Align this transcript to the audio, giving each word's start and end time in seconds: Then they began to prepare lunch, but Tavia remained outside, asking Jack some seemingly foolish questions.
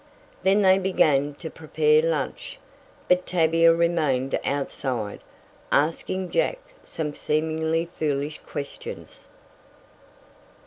Then 0.41 0.63
they 0.63 0.79
began 0.79 1.35
to 1.35 1.51
prepare 1.51 2.01
lunch, 2.01 2.57
but 3.07 3.27
Tavia 3.27 3.71
remained 3.71 4.39
outside, 4.43 5.19
asking 5.71 6.31
Jack 6.31 6.57
some 6.83 7.13
seemingly 7.13 7.85
foolish 7.99 8.39
questions. 8.39 9.29